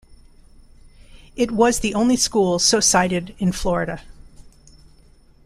[1.35, 4.01] It was the only school so cited in Florida.